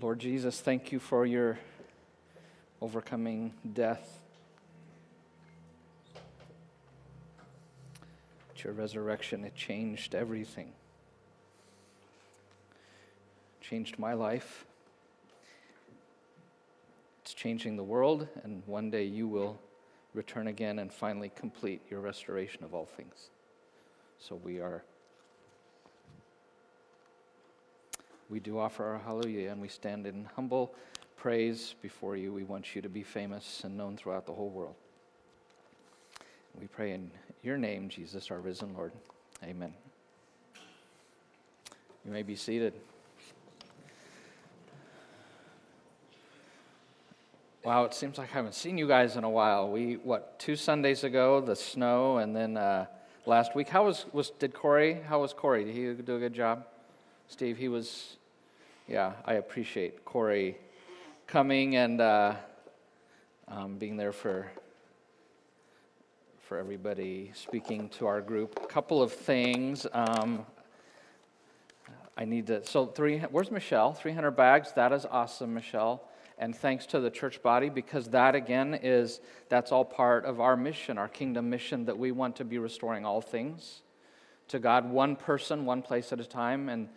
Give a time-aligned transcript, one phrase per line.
[0.00, 1.58] Lord Jesus, thank you for your
[2.82, 4.18] overcoming death.
[8.50, 10.72] At your resurrection, it changed everything.
[13.60, 14.66] Changed my life.
[17.22, 19.58] It's changing the world, and one day you will
[20.12, 23.30] return again and finally complete your restoration of all things.
[24.18, 24.82] So we are.
[28.34, 30.74] We do offer our hallelujah and we stand in humble
[31.16, 32.32] praise before you.
[32.32, 34.74] We want you to be famous and known throughout the whole world.
[36.60, 37.12] We pray in
[37.44, 38.90] your name, Jesus, our risen Lord.
[39.44, 39.72] Amen.
[42.04, 42.74] You may be seated.
[47.62, 49.70] Wow, it seems like I haven't seen you guys in a while.
[49.70, 52.86] We, what, two Sundays ago, the snow, and then uh,
[53.26, 53.68] last week.
[53.68, 55.64] How was, was, did Corey, how was Corey?
[55.64, 56.66] Did he do a good job?
[57.28, 58.16] Steve, he was,
[58.86, 60.58] yeah, I appreciate Corey
[61.26, 62.34] coming and uh,
[63.48, 64.46] um, being there for,
[66.42, 68.60] for everybody, speaking to our group.
[68.62, 69.86] A couple of things.
[69.92, 70.44] Um,
[72.16, 73.94] I need to, so three, where's Michelle?
[73.94, 74.72] 300 bags.
[74.72, 76.02] That is awesome, Michelle
[76.36, 80.56] and thanks to the church body because that again is that's all part of our
[80.56, 83.82] mission our kingdom mission that we want to be restoring all things
[84.48, 86.88] to god one person one place at a time and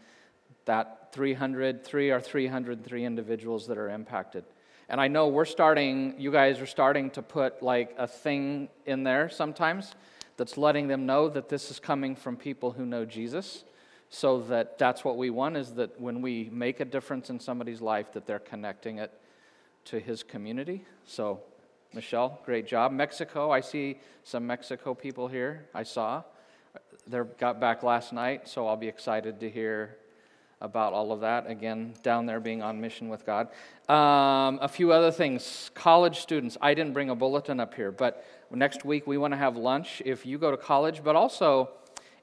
[0.68, 4.46] that 300 three or 303 individuals that are impacted
[4.88, 9.04] and i know we're starting you guys are starting to put like a thing in
[9.04, 9.96] there sometimes
[10.38, 13.64] that's letting them know that this is coming from people who know jesus
[14.10, 17.82] so that that's what we want is that when we make a difference in somebody's
[17.82, 19.12] life that they're connecting it
[19.88, 20.86] to his community.
[21.06, 21.42] So,
[21.94, 22.92] Michelle, great job.
[22.92, 25.68] Mexico, I see some Mexico people here.
[25.74, 26.24] I saw.
[27.08, 29.98] They got back last night, so I'll be excited to hear
[30.62, 31.50] about all of that.
[31.50, 33.48] Again, down there being on mission with God.
[33.90, 35.72] Um, a few other things.
[35.74, 39.38] College students, I didn't bring a bulletin up here, but next week we want to
[39.38, 41.70] have lunch if you go to college, but also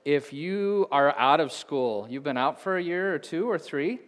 [0.04, 3.59] if you are out of school, you've been out for a year or two or
[3.59, 4.00] three,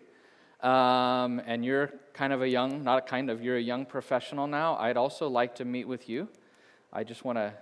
[0.61, 4.47] um, and you're kind of a young, not a kind of, you're a young professional
[4.47, 6.29] now, I'd also like to meet with you.
[6.93, 7.55] I just want to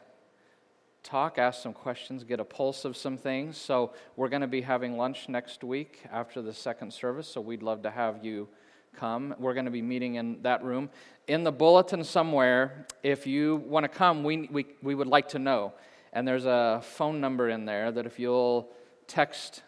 [1.05, 3.57] talk, ask some questions, get a pulse of some things.
[3.57, 7.63] So, we're going to be having lunch next week after the second service, so we'd
[7.63, 8.49] love to have you
[8.97, 9.35] come.
[9.39, 10.91] We're going to be meeting in that room.
[11.29, 15.39] In the bulletin somewhere, if you want to come, we, we, we would like to
[15.39, 15.73] know.
[16.13, 18.71] And there's a phone number in there that if you'll
[19.07, 19.63] text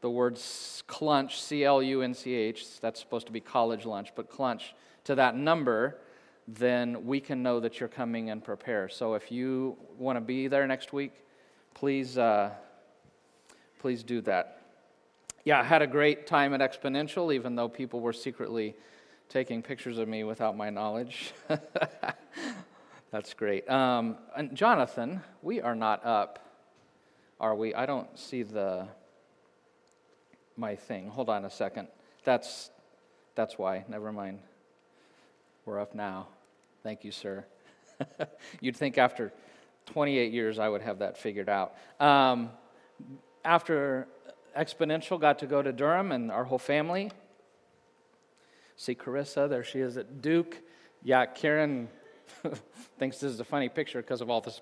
[0.00, 4.12] the word clunch, C L U N C H, that's supposed to be college lunch,
[4.14, 4.72] but clunch,
[5.04, 5.98] to that number,
[6.48, 8.88] then we can know that you're coming and prepare.
[8.88, 11.12] So if you want to be there next week,
[11.74, 12.50] please, uh,
[13.80, 14.62] please do that.
[15.44, 18.74] Yeah, I had a great time at Exponential, even though people were secretly
[19.28, 21.32] taking pictures of me without my knowledge.
[23.10, 23.68] That's great.
[23.68, 26.38] Um, and Jonathan, we are not up,
[27.40, 27.74] are we?
[27.74, 28.88] I don't see the
[30.56, 31.08] my thing.
[31.08, 31.88] Hold on a second.
[32.24, 32.70] That's,
[33.34, 33.84] that's why.
[33.88, 34.40] Never mind.
[35.64, 36.28] We're up now.
[36.86, 37.44] Thank you, sir.
[38.60, 39.32] You'd think after
[39.86, 41.74] 28 years I would have that figured out.
[41.98, 42.50] Um,
[43.44, 44.06] after
[44.56, 47.10] Exponential, got to go to Durham and our whole family.
[48.76, 50.58] See Carissa, there she is at Duke.
[51.02, 51.88] Yeah, Karen
[53.00, 54.60] thinks this is a funny picture because of all this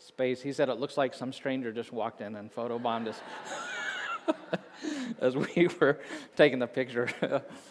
[0.00, 0.42] space.
[0.42, 3.20] He said it looks like some stranger just walked in and photobombed us.
[5.20, 6.00] as we were
[6.34, 7.08] taking the picture.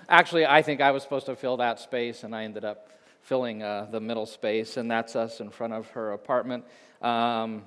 [0.08, 2.90] Actually, I think I was supposed to fill that space, and I ended up
[3.24, 6.64] filling uh, the middle space, and that's us in front of her apartment.
[7.02, 7.64] Um,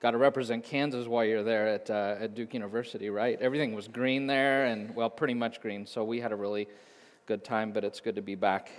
[0.00, 3.36] Got to represent Kansas while you're there at, uh, at Duke University, right?
[3.40, 5.86] Everything was green there, and well, pretty much green.
[5.86, 6.68] So we had a really
[7.26, 8.70] good time, but it's good to be back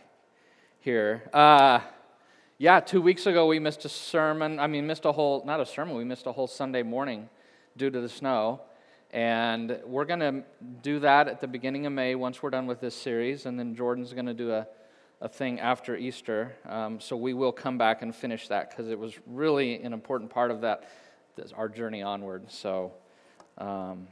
[0.79, 1.29] here.
[1.33, 1.81] Uh,
[2.57, 4.59] yeah, two weeks ago we missed a sermon.
[4.59, 7.27] I mean, missed a whole, not a sermon, we missed a whole Sunday morning
[7.75, 8.61] due to the snow.
[9.11, 10.43] And we're going to
[10.81, 13.45] do that at the beginning of May once we're done with this series.
[13.45, 14.67] And then Jordan's going to do a,
[15.21, 16.55] a thing after Easter.
[16.67, 20.31] Um, so we will come back and finish that because it was really an important
[20.31, 20.89] part of that,
[21.55, 22.49] our journey onward.
[22.49, 22.93] So,
[23.57, 24.07] um,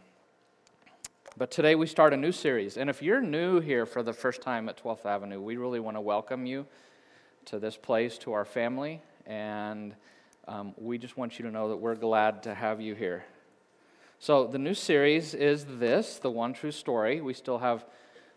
[1.38, 2.77] but today we start a new series.
[2.77, 5.95] And if you're new here for the first time at 12th Avenue, we really want
[5.95, 6.65] to welcome you
[7.45, 9.01] to this place, to our family.
[9.25, 9.95] And
[10.48, 13.24] um, we just want you to know that we're glad to have you here.
[14.19, 17.21] So, the new series is this the one true story.
[17.21, 17.86] We still have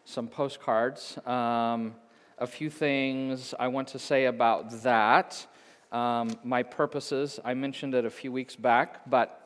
[0.04, 1.16] some postcards.
[1.26, 1.94] Um,
[2.40, 5.46] a few things I want to say about that.
[5.92, 9.36] Um, my purposes, I mentioned it a few weeks back, but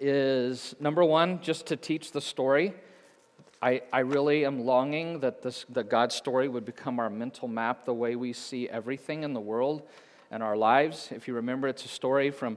[0.00, 2.72] is number one, just to teach the story.
[3.60, 7.84] I, I really am longing that, this, that God's story would become our mental map,
[7.84, 9.82] the way we see everything in the world
[10.30, 11.10] and our lives.
[11.12, 12.56] If you remember, it's a story from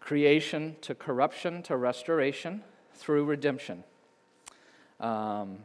[0.00, 2.62] creation to corruption to restoration
[2.94, 3.84] through redemption.
[5.00, 5.60] Um,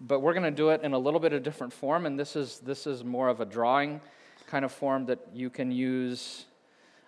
[0.00, 2.36] but we're going to do it in a little bit of different form, and this
[2.36, 4.00] is, this is more of a drawing
[4.46, 6.46] kind of form that you can use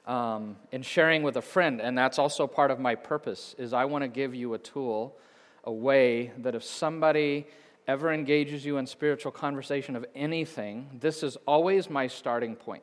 [0.07, 3.55] um, in sharing with a friend, and that's also part of my purpose.
[3.59, 5.17] Is I want to give you a tool,
[5.65, 7.47] a way that if somebody
[7.89, 12.83] ever engages you in spiritual conversation of anything, this is always my starting point.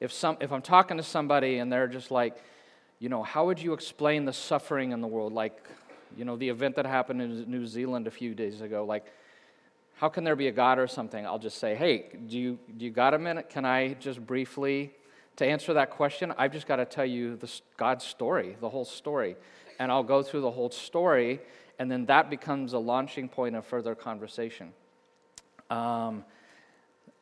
[0.00, 2.36] If some, if I'm talking to somebody and they're just like,
[2.98, 5.32] you know, how would you explain the suffering in the world?
[5.32, 5.56] Like,
[6.16, 8.84] you know, the event that happened in New Zealand a few days ago.
[8.84, 9.12] Like,
[9.94, 11.24] how can there be a God or something?
[11.24, 13.48] I'll just say, hey, do you, do you got a minute?
[13.48, 14.92] Can I just briefly,
[15.36, 18.84] to answer that question, I've just got to tell you the, God's story, the whole
[18.84, 19.36] story.
[19.78, 21.40] And I'll go through the whole story,
[21.78, 24.72] and then that becomes a launching point of further conversation.
[25.70, 26.24] Um,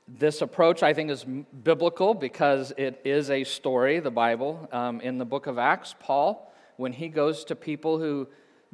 [0.07, 4.69] this approach, I think, is biblical because it is a story, the Bible.
[4.71, 8.29] Um, in the book of Acts, Paul, when he goes to people who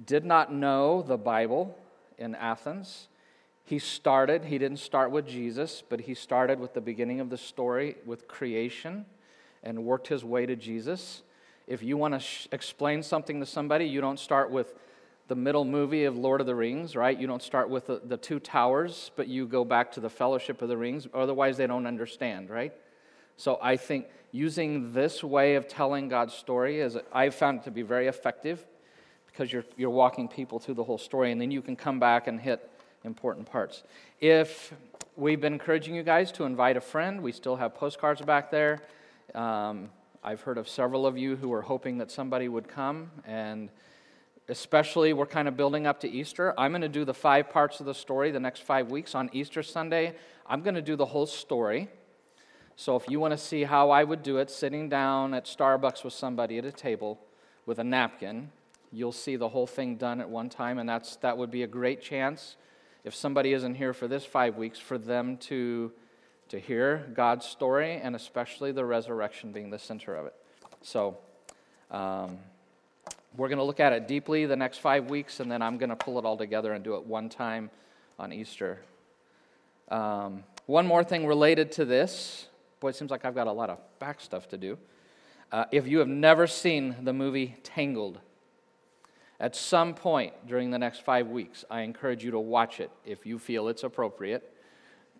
[0.05, 1.76] did not know the Bible
[2.19, 3.08] in Athens,
[3.64, 7.37] he started, he didn't start with Jesus, but he started with the beginning of the
[7.37, 9.06] story with creation
[9.62, 11.23] and worked his way to Jesus.
[11.67, 14.75] If you want to sh- explain something to somebody, you don't start with
[15.29, 17.17] the middle movie of Lord of the Rings, right?
[17.17, 20.62] You don't start with the, the two towers, but you go back to the Fellowship
[20.62, 22.73] of the Rings, otherwise, they don't understand, right?
[23.37, 27.70] So I think using this way of telling God's story is I've found it to
[27.70, 28.67] be very effective
[29.40, 32.26] because you're, you're walking people through the whole story, and then you can come back
[32.26, 32.70] and hit
[33.04, 33.84] important parts.
[34.20, 34.75] If
[35.16, 38.82] we've been encouraging you guys to invite a friend, we still have postcards back there.
[39.34, 39.88] Um,
[40.22, 43.70] I've heard of several of you who are hoping that somebody would come, and
[44.50, 46.52] especially we're kind of building up to Easter.
[46.58, 49.14] I'm going to do the five parts of the story the next five weeks.
[49.14, 50.16] On Easter Sunday,
[50.46, 51.88] I'm going to do the whole story.
[52.76, 56.04] So if you want to see how I would do it, sitting down at Starbucks
[56.04, 57.19] with somebody at a table
[57.64, 58.50] with a napkin,
[58.92, 61.66] you'll see the whole thing done at one time, and that's, that would be a
[61.66, 62.56] great chance
[63.04, 65.92] if somebody isn't here for this five weeks, for them to,
[66.48, 70.34] to hear God's story and especially the resurrection being the center of it.
[70.82, 71.19] So,
[71.90, 72.38] um,
[73.37, 75.90] we're going to look at it deeply the next five weeks, and then I'm going
[75.90, 77.70] to pull it all together and do it one time
[78.19, 78.81] on Easter.
[79.88, 82.48] Um, one more thing related to this.
[82.81, 84.78] Boy, it seems like I've got a lot of back stuff to do.
[85.52, 88.20] Uh, if you have never seen the movie Tangled,
[89.40, 93.25] at some point during the next five weeks, I encourage you to watch it if
[93.25, 94.54] you feel it's appropriate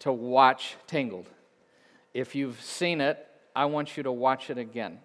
[0.00, 1.28] to watch Tangled.
[2.12, 3.26] If you've seen it,
[3.56, 4.99] I want you to watch it again.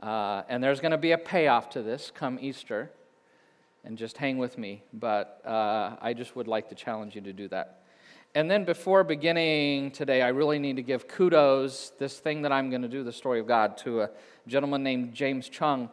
[0.00, 2.90] Uh, and there's going to be a payoff to this come Easter.
[3.84, 4.84] And just hang with me.
[4.92, 7.82] But uh, I just would like to challenge you to do that.
[8.34, 12.70] And then before beginning today, I really need to give kudos, this thing that I'm
[12.70, 14.10] going to do, the story of God, to a
[14.46, 15.90] gentleman named James Choung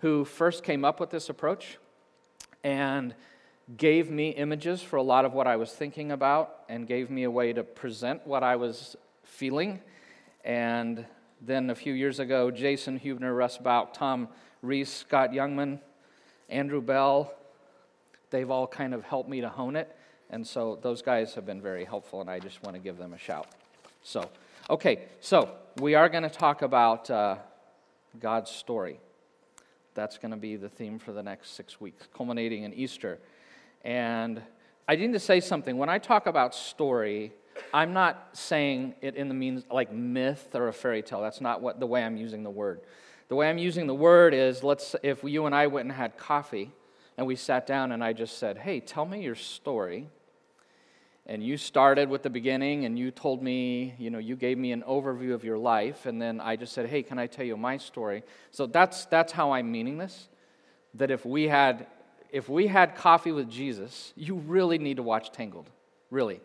[0.00, 1.78] who first came up with this approach
[2.64, 3.14] and
[3.76, 7.24] gave me images for a lot of what I was thinking about and gave me
[7.24, 9.80] a way to present what I was feeling.
[10.44, 11.04] And
[11.40, 14.28] then a few years ago, Jason Hubner, Russ Bauk, Tom
[14.62, 15.80] Reese, Scott Youngman,
[16.48, 17.32] Andrew Bell,
[18.30, 19.96] they've all kind of helped me to hone it.
[20.30, 23.12] And so those guys have been very helpful, and I just want to give them
[23.12, 23.48] a shout.
[24.02, 24.30] So,
[24.68, 27.36] okay, so we are going to talk about uh,
[28.18, 29.00] God's story.
[29.94, 33.18] That's going to be the theme for the next six weeks, culminating in Easter.
[33.82, 34.42] And
[34.88, 35.76] I need to say something.
[35.76, 37.32] When I talk about story,
[37.72, 41.20] I'm not saying it in the means like myth or a fairy tale.
[41.20, 42.80] That's not what the way I'm using the word.
[43.28, 46.16] The way I'm using the word is let's if you and I went and had
[46.16, 46.72] coffee
[47.16, 50.08] and we sat down and I just said, "Hey, tell me your story."
[51.26, 54.72] And you started with the beginning and you told me, you know, you gave me
[54.72, 57.56] an overview of your life, and then I just said, hey, can I tell you
[57.56, 58.22] my story?
[58.50, 60.28] So that's, that's how I'm meaning this.
[60.94, 61.86] That if we had
[62.32, 65.68] if we had coffee with Jesus, you really need to watch Tangled.
[66.10, 66.40] Really.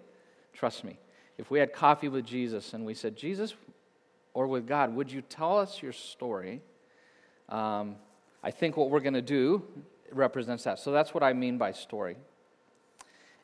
[0.54, 0.98] Trust me.
[1.38, 3.54] If we had coffee with Jesus and we said, Jesus,
[4.34, 6.62] or with God, would you tell us your story?
[7.50, 7.98] Um,
[8.44, 9.64] I think what we're going to do
[10.12, 10.80] represents that.
[10.80, 12.18] So that's what I mean by story.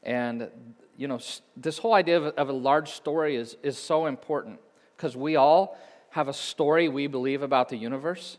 [0.04, 0.50] And
[0.98, 1.20] you know,
[1.58, 4.60] this whole idea of, of a large story is, is so important
[4.96, 5.78] because we all
[6.12, 8.38] have a story we believe about the universe.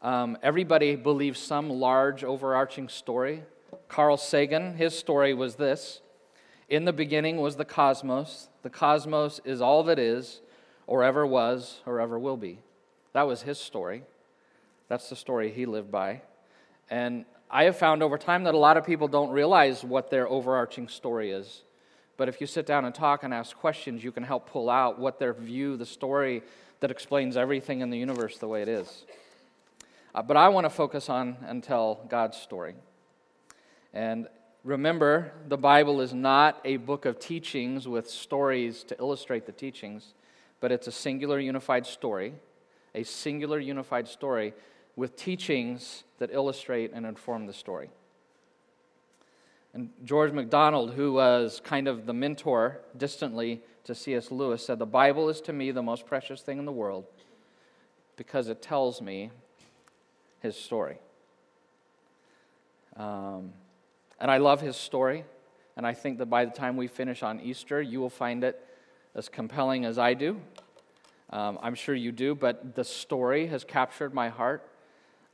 [0.00, 3.42] Um, everybody believes some large, overarching story.
[3.88, 6.00] Carl Sagan, his story was this
[6.68, 8.48] In the beginning was the cosmos.
[8.62, 10.40] The cosmos is all that is,
[10.86, 12.60] or ever was, or ever will be.
[13.12, 14.04] That was his story.
[14.88, 16.22] That's the story he lived by.
[16.90, 20.28] And I have found over time that a lot of people don't realize what their
[20.28, 21.62] overarching story is.
[22.16, 24.98] But if you sit down and talk and ask questions, you can help pull out
[24.98, 26.42] what their view, the story
[26.80, 29.04] that explains everything in the universe the way it is.
[30.14, 32.74] Uh, but I want to focus on and tell God's story.
[33.94, 34.28] And
[34.62, 40.14] remember, the Bible is not a book of teachings with stories to illustrate the teachings,
[40.60, 42.34] but it's a singular unified story,
[42.94, 44.52] a singular unified story
[44.96, 47.88] with teachings that illustrate and inform the story.
[49.74, 54.30] And George MacDonald, who was kind of the mentor distantly to C.S.
[54.30, 57.06] Lewis, said, The Bible is to me the most precious thing in the world
[58.16, 59.30] because it tells me
[60.40, 60.98] his story.
[62.96, 63.52] Um,
[64.20, 65.24] and I love his story.
[65.76, 68.60] And I think that by the time we finish on Easter, you will find it
[69.14, 70.40] as compelling as I do.
[71.30, 74.68] Um, I'm sure you do, but the story has captured my heart.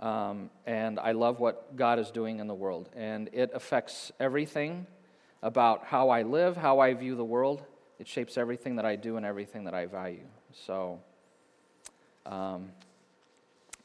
[0.00, 2.88] Um, and I love what God is doing in the world.
[2.95, 4.87] And it affects everything
[5.43, 7.62] about how I live, how I view the world.
[7.99, 10.26] It shapes everything that I do and everything that I value.
[10.67, 11.00] So,
[12.26, 12.71] um,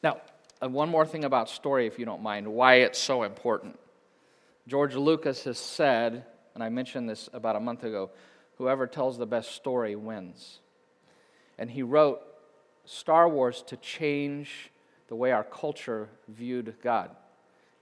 [0.03, 0.21] now,
[0.61, 3.79] uh, one more thing about story, if you don't mind, why it's so important.
[4.67, 8.11] George Lucas has said, and I mentioned this about a month ago
[8.57, 10.59] whoever tells the best story wins.
[11.57, 12.21] And he wrote
[12.85, 14.71] Star Wars to change
[15.13, 17.11] the way our culture viewed God.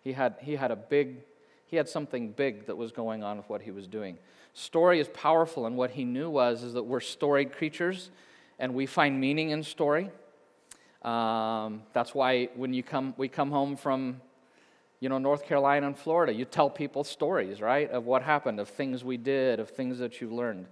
[0.01, 1.19] He had, he had a big,
[1.65, 4.17] he had something big that was going on with what he was doing.
[4.53, 8.11] Story is powerful, and what he knew was is that we're storied creatures,
[8.59, 10.09] and we find meaning in story.
[11.03, 14.19] Um, that's why when you come, we come home from,
[15.00, 18.67] you know, North Carolina and Florida, you tell people stories, right, of what happened, of
[18.67, 20.65] things we did, of things that you learned.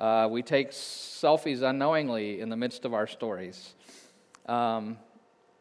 [0.00, 3.76] Uh, we take selfies unknowingly in the midst of our stories.
[4.46, 4.98] Um,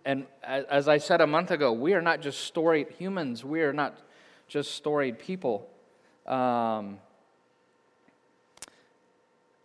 [0.06, 3.74] and as I said a month ago, we are not just storied humans, we are
[3.74, 3.98] not
[4.48, 5.70] just storied people.
[6.26, 7.00] Um,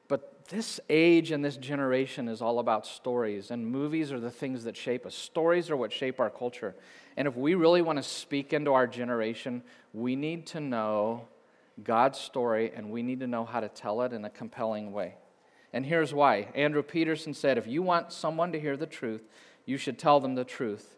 [0.08, 4.64] but this age and this generation is all about stories, and movies are the things
[4.64, 5.14] that shape us.
[5.14, 6.74] Stories are what shape our culture.
[7.16, 9.62] And if we really want to speak into our generation,
[9.92, 11.28] we need to know
[11.82, 15.14] God's story and we need to know how to tell it in a compelling way.
[15.72, 16.48] And here's why.
[16.54, 19.22] Andrew Peterson said if you want someone to hear the truth,
[19.66, 20.96] you should tell them the truth.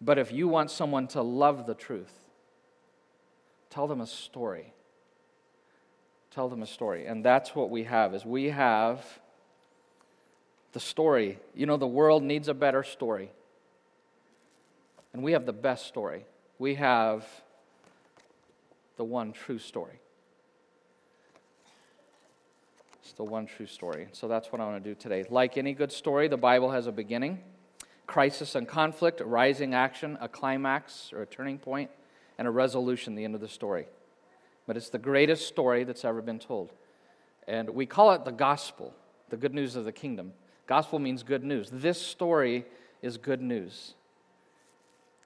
[0.00, 2.12] But if you want someone to love the truth,
[3.70, 4.72] tell them a story.
[6.30, 7.06] Tell them a story.
[7.06, 9.04] And that's what we have is we have
[10.72, 11.38] the story.
[11.54, 13.30] You know the world needs a better story.
[15.12, 16.26] And we have the best story.
[16.58, 17.24] We have
[18.96, 20.00] the one true story.
[23.02, 24.08] It's the one true story.
[24.12, 25.24] So that's what I want to do today.
[25.30, 27.40] Like any good story, the Bible has a beginning
[28.06, 31.90] crisis and conflict, a rising action, a climax or a turning point,
[32.38, 33.86] and a resolution, the end of the story.
[34.66, 36.72] But it's the greatest story that's ever been told.
[37.46, 38.94] And we call it the gospel,
[39.28, 40.32] the good news of the kingdom.
[40.66, 41.70] Gospel means good news.
[41.72, 42.64] This story
[43.02, 43.94] is good news,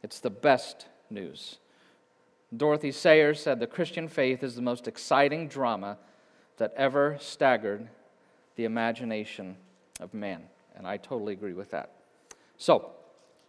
[0.03, 1.59] it's the best news.
[2.57, 5.99] Dorothy Sayers said the Christian faith is the most exciting drama
[6.57, 7.89] that ever staggered
[8.57, 9.57] the imagination
[10.01, 10.43] of man.
[10.75, 11.93] And I totally agree with that.
[12.63, 12.91] So,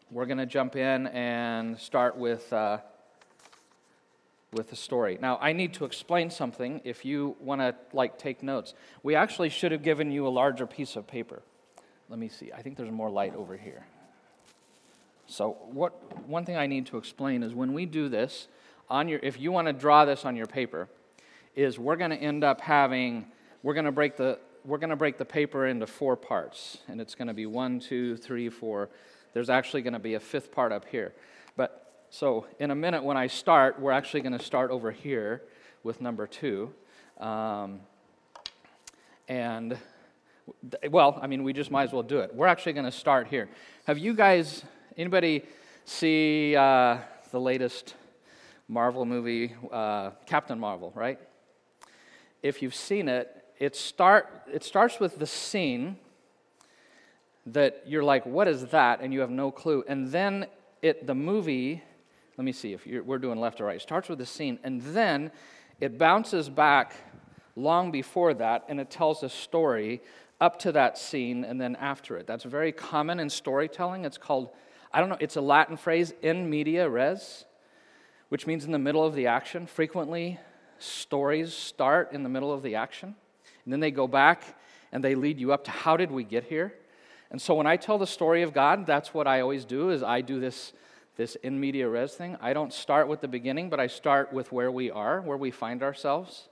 [0.09, 2.77] we're going to jump in and start with, uh,
[4.53, 5.17] with the story.
[5.19, 8.73] Now, I need to explain something if you want to, like, take notes.
[9.03, 11.41] We actually should have given you a larger piece of paper.
[12.07, 12.53] Let me see.
[12.53, 13.85] I think there's more light over here.
[15.27, 15.91] So, what,
[16.25, 18.47] one thing I need to explain is when we do this,
[18.89, 20.87] on your, if you want to draw this on your paper,
[21.53, 23.25] is we're going to end up having,
[23.61, 27.01] we're going to break the, we're going to break the paper into four parts, and
[27.01, 28.89] it's going to be one, two, three, four.
[29.33, 31.13] There's actually going to be a fifth part up here.
[31.55, 35.43] But so in a minute, when I start, we're actually going to start over here
[35.83, 36.73] with number two.
[37.19, 37.79] Um,
[39.27, 39.77] and,
[40.89, 42.35] well, I mean, we just might as well do it.
[42.35, 43.49] We're actually going to start here.
[43.85, 44.63] Have you guys,
[44.97, 45.43] anybody
[45.85, 46.97] see uh,
[47.31, 47.95] the latest
[48.67, 51.19] Marvel movie, uh, Captain Marvel, right?
[52.43, 55.97] If you've seen it, it, start, it starts with the scene
[57.45, 59.01] that you're like, what is that?
[59.01, 59.83] And you have no clue.
[59.87, 60.47] And then
[60.81, 61.83] it, the movie,
[62.37, 64.81] let me see if we're doing left or right, it starts with the scene, and
[64.81, 65.31] then
[65.79, 66.95] it bounces back
[67.55, 70.01] long before that, and it tells a story
[70.39, 72.25] up to that scene and then after it.
[72.25, 74.05] That's very common in storytelling.
[74.05, 74.49] It's called,
[74.91, 77.45] I don't know, it's a Latin phrase, in media res,
[78.29, 79.67] which means in the middle of the action.
[79.67, 80.39] Frequently,
[80.79, 83.15] stories start in the middle of the action.
[83.65, 84.43] And then they go back
[84.91, 86.73] and they lead you up to how did we get here?
[87.29, 90.03] And so when I tell the story of God, that's what I always do is
[90.03, 90.73] I do this
[91.17, 94.51] this in media res thing, I don't start with the beginning, but I start with
[94.51, 96.47] where we are, where we find ourselves.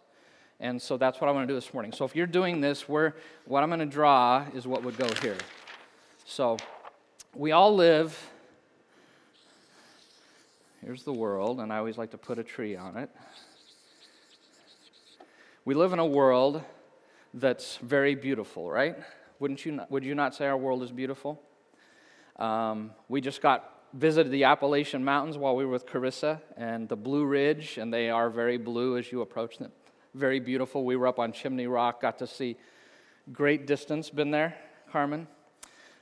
[0.60, 1.94] And so that's what I'm going to do this morning.
[1.94, 5.08] So if you're doing this, where what I'm going to draw is what would go
[5.22, 5.38] here.
[6.25, 6.58] So
[7.34, 8.16] we all live.
[10.86, 13.10] Here's the world, and I always like to put a tree on it.
[15.66, 16.62] We live in a world
[17.34, 18.98] that's very beautiful, right?
[19.40, 21.42] Wouldn't you not, would you not say our world is beautiful?
[22.38, 26.96] Um, we just got visited the Appalachian Mountains while we were with Carissa and the
[26.96, 29.72] Blue Ridge, and they are very blue as you approach them.
[30.14, 30.84] Very beautiful.
[30.84, 32.58] We were up on Chimney Rock, got to see
[33.32, 34.10] great distance.
[34.10, 34.56] Been there,
[34.92, 35.28] Carmen?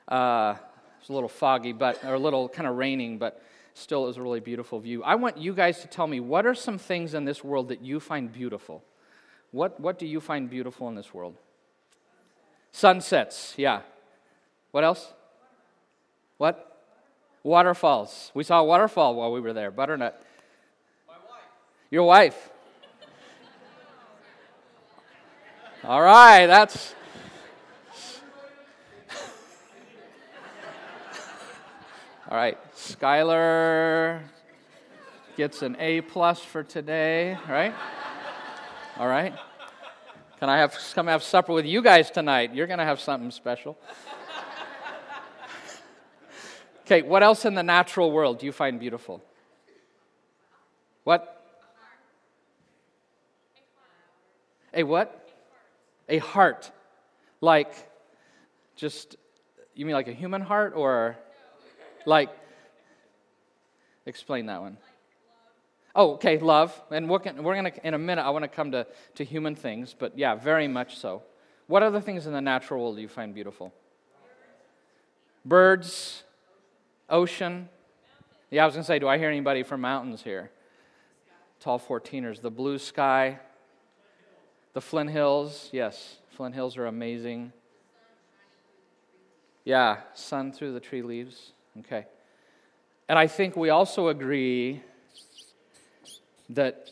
[0.08, 0.56] Uh,
[1.00, 3.42] it's a little foggy, but or a little kind of raining, but
[3.74, 5.04] still it was a really beautiful view.
[5.04, 7.82] I want you guys to tell me what are some things in this world that
[7.82, 8.84] you find beautiful?
[9.52, 11.36] What, what do you find beautiful in this world?
[12.72, 13.82] Sunsets, yeah.
[14.72, 15.14] What else?
[16.38, 16.80] What?
[17.44, 18.32] Waterfalls.
[18.34, 19.72] We saw a waterfall while we were there.
[19.72, 20.22] Butternut.
[21.08, 21.22] My wife.
[21.90, 22.50] Your wife.
[25.84, 26.94] All right, that's.
[32.30, 34.22] All right, Skylar
[35.38, 37.74] gets an A plus for today, right?
[39.00, 39.32] All right.
[40.40, 42.56] Can I have come have supper with you guys tonight?
[42.56, 43.78] You're going to have something special.
[46.82, 49.24] Okay, what else in the natural world do you find beautiful?
[51.04, 51.46] What?
[54.74, 55.30] A what?
[56.10, 56.72] A heart.
[57.40, 57.72] Like,
[58.76, 59.16] just,
[59.76, 61.18] you mean like a human heart or
[62.08, 62.30] like,
[64.08, 64.78] explain that one.
[65.98, 66.80] Oh, okay, love.
[66.92, 68.86] And we're, we're going to, in a minute, I want to come to,
[69.16, 71.24] to human things, but yeah, very much so.
[71.66, 73.74] What other things in the natural world do you find beautiful?
[75.44, 76.24] Birds,
[77.10, 77.68] Ocean.
[78.52, 80.52] Yeah, I was going to say, do I hear anybody from mountains here?
[81.60, 82.42] Tall 14ers.
[82.42, 83.40] The blue sky.
[84.74, 85.70] The Flint Hills.
[85.72, 87.52] Yes, Flint Hills are amazing.
[89.66, 91.54] Yeah, sun through the tree leaves.
[91.80, 92.06] Okay.
[93.10, 94.84] And I think we also agree
[96.50, 96.92] that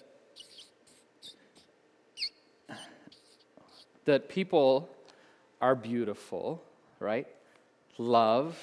[4.06, 4.90] that people
[5.62, 6.64] are beautiful,
[7.00, 7.28] right?
[7.98, 8.58] Love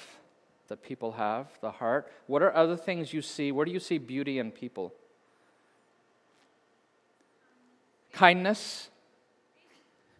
[0.69, 2.09] that people have, the heart?
[2.27, 3.51] What are other things you see?
[3.51, 4.93] Where do you see beauty in people?
[8.13, 8.89] Kindness?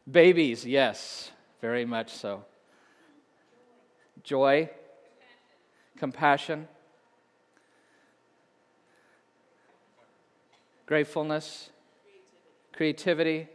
[0.10, 1.32] Babies, yes,
[1.62, 2.44] very much so.
[4.24, 4.70] Joy?
[5.98, 6.68] Compassion?
[10.86, 11.69] Gratefulness?
[12.74, 13.48] Creativity?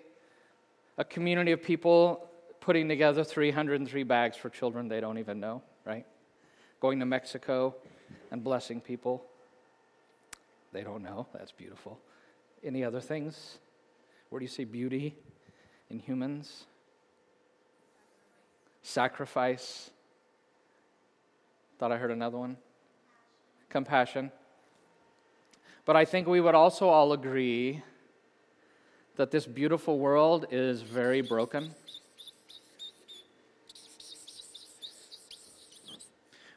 [0.97, 2.29] A community of people
[2.61, 6.05] putting together 303 bags for children they don't even know, right?
[6.81, 7.75] going to Mexico
[8.31, 9.25] and blessing people.
[10.73, 11.27] They don't know.
[11.33, 11.99] That's beautiful.
[12.62, 13.59] Any other things?
[14.29, 15.17] Where do you see beauty
[15.91, 16.67] in humans?
[18.83, 19.91] Sacrifice.
[21.79, 22.57] Thought I heard another one.
[23.71, 24.31] Compassion.
[25.88, 27.83] But I think we would also all agree
[29.16, 31.70] that this beautiful world is very broken.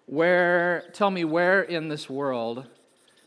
[0.06, 2.66] Where, tell me, where in this world,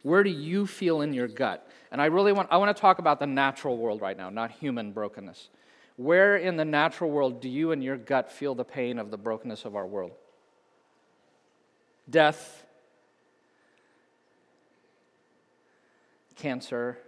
[0.03, 1.67] where do you feel in your gut?
[1.91, 4.51] And I really want, I want to talk about the natural world right now, not
[4.51, 5.49] human brokenness.
[5.97, 9.17] Where in the natural world do you in your gut feel the pain of the
[9.17, 10.13] brokenness of our world?
[12.11, 12.64] Death,
[16.45, 16.99] cancer,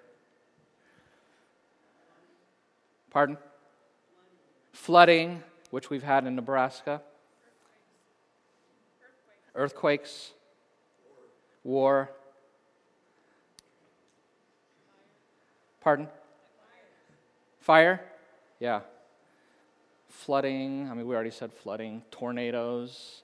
[3.11, 3.37] pardon?
[4.73, 7.03] Flooding, which we've had in Nebraska
[9.55, 10.33] earthquakes,
[11.65, 12.11] war.
[15.83, 16.09] Pardon?
[17.61, 18.01] Fire?
[18.59, 18.81] Yeah.
[20.09, 20.89] Flooding.
[20.91, 22.03] I mean, we already said flooding.
[22.11, 23.23] Tornadoes,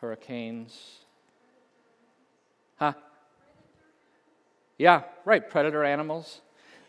[0.00, 1.04] hurricanes.
[2.76, 2.94] Huh?
[4.78, 5.48] Yeah, right.
[5.48, 6.40] Predator animals.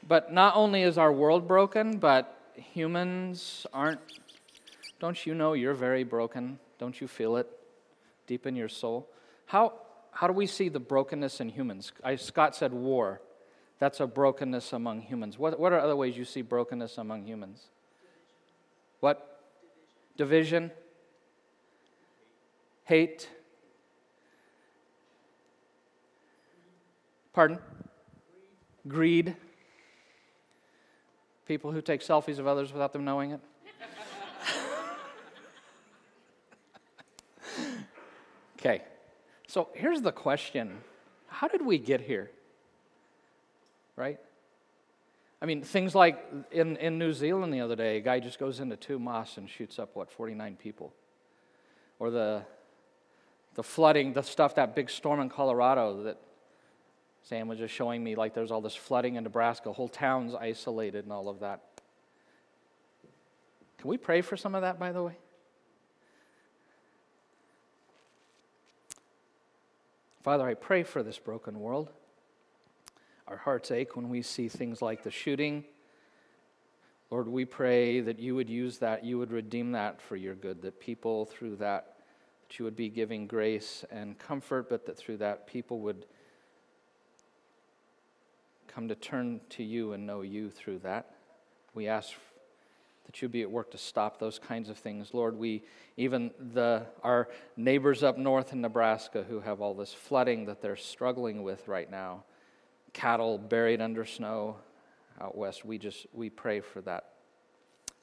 [0.07, 3.99] But not only is our world broken, but humans aren't.
[4.99, 6.59] Don't you know you're very broken?
[6.77, 7.49] Don't you feel it?
[8.29, 9.09] deep in your soul.
[9.47, 9.73] How,
[10.11, 11.91] how do we see the brokenness in humans?
[12.03, 13.21] I, Scott said war.
[13.79, 15.39] That's a brokenness among humans.
[15.39, 17.63] What, what are other ways you see brokenness among humans?
[18.99, 19.41] What?
[20.15, 20.69] Division.
[22.83, 23.27] Hate.
[27.33, 27.57] Pardon?
[28.87, 29.35] Greed.
[31.47, 33.39] People who take selfies of others without them knowing it.
[38.59, 38.81] Okay.
[39.47, 40.79] So here's the question
[41.27, 42.29] How did we get here?
[43.95, 44.19] Right?
[45.41, 48.59] I mean, things like in, in New Zealand the other day, a guy just goes
[48.59, 50.93] into two mosques and shoots up, what, 49 people?
[51.97, 52.43] Or the,
[53.55, 56.17] the flooding, the stuff, that big storm in Colorado that
[57.23, 61.03] Sam was just showing me, like there's all this flooding in Nebraska, whole town's isolated
[61.03, 61.61] and all of that.
[63.77, 65.17] Can we pray for some of that, by the way?
[70.21, 71.89] Father, I pray for this broken world.
[73.27, 75.63] Our hearts ache when we see things like the shooting.
[77.09, 80.61] Lord, we pray that you would use that, you would redeem that for your good,
[80.63, 81.95] that people through that,
[82.47, 86.05] that you would be giving grace and comfort, but that through that people would
[88.73, 91.15] come to turn to you and know you through that.
[91.73, 92.13] We ask
[93.05, 95.13] that you be at work to stop those kinds of things.
[95.13, 95.63] Lord, we,
[95.97, 97.27] even the, our
[97.57, 101.89] neighbors up north in Nebraska who have all this flooding that they're struggling with right
[101.89, 102.23] now,
[102.93, 104.57] cattle buried under snow
[105.19, 105.65] out west.
[105.65, 107.13] We just we pray for that.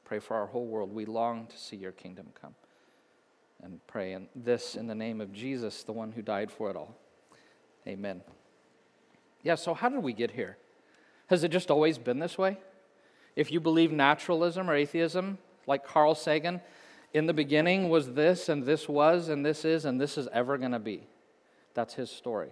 [0.05, 0.93] Pray for our whole world.
[0.93, 2.55] We long to see your kingdom come.
[3.63, 6.77] And pray and this in the name of Jesus, the one who died for it
[6.77, 6.97] all.
[7.87, 8.23] Amen.
[9.43, 10.57] Yeah, so how did we get here?
[11.29, 12.59] Has it just always been this way?
[13.35, 16.61] If you believe naturalism or atheism, like Carl Sagan,
[17.13, 20.59] in the beginning was this, and this was, and this is, and this is ever
[20.59, 21.07] going to be.
[21.75, 22.51] That's his story.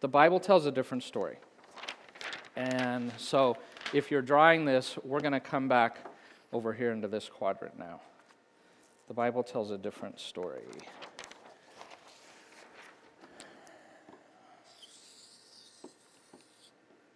[0.00, 1.36] The Bible tells a different story.
[2.56, 3.56] And so,
[3.92, 5.98] if you're drawing this, we're going to come back
[6.52, 8.00] over here into this quadrant now.
[9.08, 10.62] The Bible tells a different story.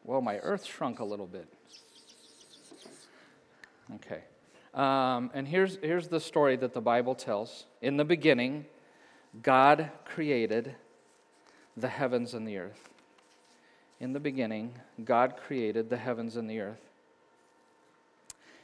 [0.05, 1.49] Well, my earth shrunk a little bit.
[3.95, 4.23] Okay.
[4.75, 7.65] Um, and here's, here's the story that the Bible tells.
[7.81, 8.67] In the beginning,
[9.43, 10.75] God created
[11.77, 12.91] the heavens and the earth.
[13.99, 16.83] In the beginning, God created the heavens and the earth.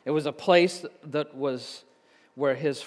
[0.04, 1.84] It was a place that was
[2.34, 2.84] where his,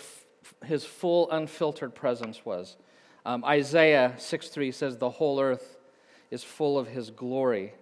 [0.66, 2.76] his full unfiltered presence was.
[3.26, 5.78] Um, Isaiah 6 3 says, The whole earth
[6.30, 7.74] is full of his glory.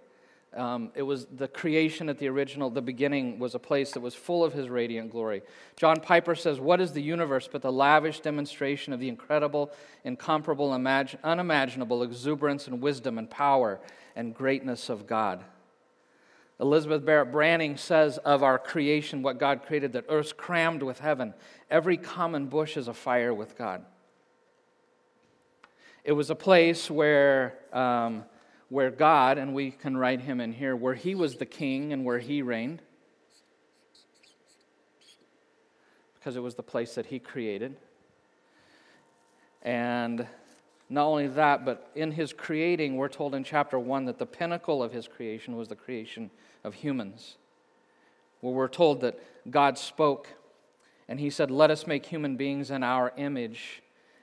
[0.54, 4.14] Um, it was the creation at the original, the beginning was a place that was
[4.14, 5.42] full of his radiant glory.
[5.76, 9.72] John Piper says, What is the universe but the lavish demonstration of the incredible,
[10.04, 13.80] incomparable, imagine, unimaginable exuberance and wisdom and power
[14.14, 15.42] and greatness of God?
[16.60, 21.32] Elizabeth Barrett Browning says of our creation, what God created, that earth's crammed with heaven.
[21.70, 23.86] Every common bush is afire with God.
[26.04, 27.58] It was a place where.
[27.72, 28.26] Um,
[28.72, 32.06] where God, and we can write him in here, where he was the king and
[32.06, 32.80] where he reigned,
[36.14, 37.76] because it was the place that he created.
[39.60, 40.26] And
[40.88, 44.82] not only that, but in his creating, we're told in chapter 1 that the pinnacle
[44.82, 46.30] of his creation was the creation
[46.64, 47.36] of humans.
[48.40, 49.18] Where we're told that
[49.50, 50.28] God spoke
[51.08, 53.81] and he said, Let us make human beings in our image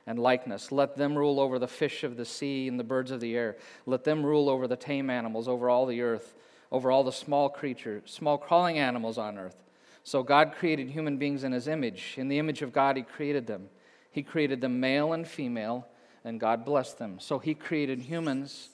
[0.10, 0.72] and likeness.
[0.72, 3.58] Let them rule over the fish of the sea and the birds of the air.
[3.86, 6.34] Let them rule over the tame animals, over all the earth,
[6.72, 9.64] over all the small creatures, small crawling animals on earth.
[10.04, 12.16] So God created human beings in his image.
[12.18, 13.70] In the image of God, he created them.
[14.12, 15.88] He created them male and female,
[16.26, 17.20] and God blessed them.
[17.20, 18.70] So he created humans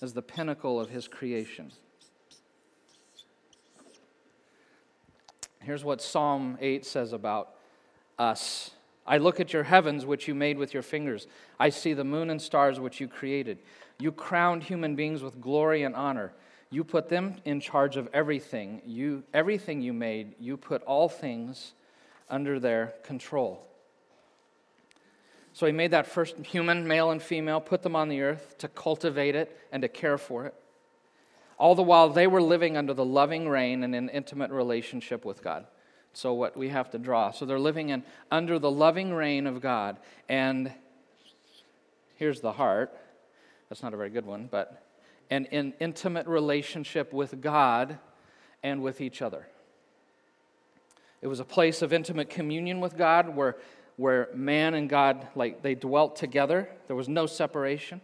[0.00, 1.70] as the pinnacle of his creation.
[5.60, 7.50] Here's what Psalm 8 says about
[8.18, 8.70] us
[9.08, 11.26] I look at your heavens, which you made with your fingers.
[11.58, 13.58] I see the moon and stars, which you created.
[13.98, 16.34] You crowned human beings with glory and honor.
[16.70, 18.82] You put them in charge of everything.
[18.84, 21.72] You, everything you made, you put all things
[22.28, 23.66] under their control.
[25.54, 28.68] So he made that first human, male and female, put them on the earth to
[28.68, 30.54] cultivate it and to care for it.
[31.56, 35.42] All the while they were living under the loving reign and in intimate relationship with
[35.42, 35.66] God.
[36.12, 37.30] So, what we have to draw.
[37.30, 39.98] So, they're living in under the loving reign of God.
[40.28, 40.72] And
[42.16, 42.96] here's the heart.
[43.68, 44.82] That's not a very good one, but
[45.30, 47.98] an, an intimate relationship with God
[48.62, 49.46] and with each other.
[51.20, 53.56] It was a place of intimate communion with God where,
[53.96, 56.68] where man and God, like, they dwelt together.
[56.86, 58.00] There was no separation.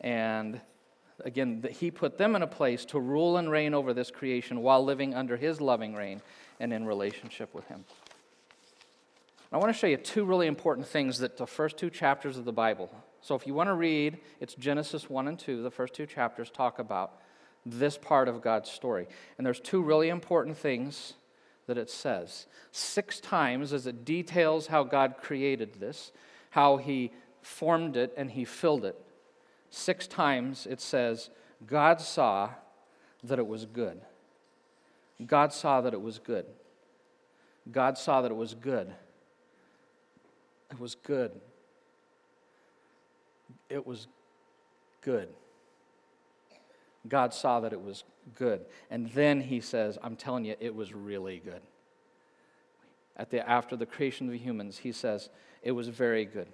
[0.00, 0.60] And
[1.24, 4.84] again, he put them in a place to rule and reign over this creation while
[4.84, 6.20] living under his loving reign
[6.60, 7.84] and in relationship with Him.
[9.52, 12.44] I want to show you two really important things that the first two chapters of
[12.44, 12.88] the Bible.
[13.20, 15.62] So if you want to read, it's Genesis 1 and 2.
[15.62, 17.20] The first two chapters talk about
[17.66, 19.08] this part of God's story.
[19.36, 21.14] And there's two really important things
[21.66, 22.46] that it says.
[22.70, 26.12] Six times as it details how God created this,
[26.50, 27.10] how he
[27.42, 28.96] formed it and he filled it.
[29.70, 31.30] Six times it says,
[31.66, 32.50] God saw
[33.24, 34.00] that it was good.
[35.26, 36.46] God saw that it was good.
[37.70, 38.92] God saw that it was good.
[40.70, 41.32] It was good.
[43.68, 44.06] It was
[45.02, 45.28] good.
[47.08, 48.04] God saw that it was
[48.34, 48.64] good.
[48.90, 51.60] And then he says, I'm telling you, it was really good.
[53.16, 55.28] At the, after the creation of the humans, he says,
[55.62, 56.48] it was very good.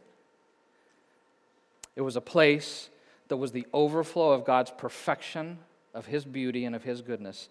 [1.95, 2.91] It was a place
[3.29, 5.59] that was the overflow of God's perfection,
[5.95, 7.49] of his beauty, and of his goodness.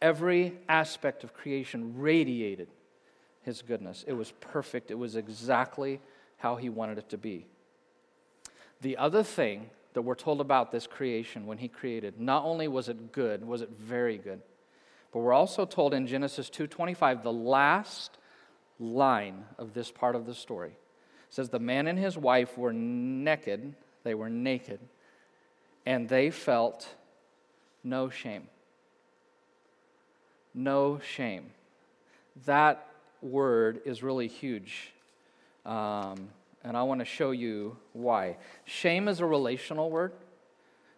[0.00, 2.68] Every aspect of creation radiated
[3.42, 4.04] his goodness.
[4.06, 6.00] It was perfect, it was exactly
[6.36, 7.46] how he wanted it to be.
[8.80, 12.88] The other thing that we're told about this creation when he created, not only was
[12.88, 14.40] it good, was it very good,
[15.12, 18.18] but we're also told in Genesis 2:25 the last
[18.78, 20.76] line of this part of the story
[21.30, 24.80] says the man and his wife were naked, they were naked,
[25.84, 26.94] and they felt
[27.84, 28.48] no shame.
[30.54, 31.50] No shame.
[32.46, 32.86] That
[33.22, 34.92] word is really huge.
[35.66, 36.28] Um,
[36.64, 38.36] and I want to show you why.
[38.64, 40.12] Shame is a relational word.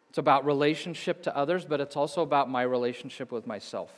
[0.08, 3.90] It's about relationship to others, but it's also about my relationship with myself.